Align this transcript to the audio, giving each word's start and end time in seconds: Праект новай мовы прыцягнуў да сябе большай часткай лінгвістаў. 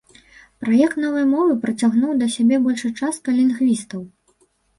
Праект 0.61 0.95
новай 1.03 1.25
мовы 1.33 1.57
прыцягнуў 1.65 2.15
да 2.23 2.27
сябе 2.37 2.57
большай 2.65 2.91
часткай 3.03 3.39
лінгвістаў. 3.43 4.01